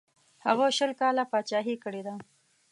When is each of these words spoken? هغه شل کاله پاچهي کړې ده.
هغه 0.45 0.65
شل 0.77 0.91
کاله 1.01 1.23
پاچهي 1.31 1.75
کړې 1.83 2.01
ده. 2.07 2.15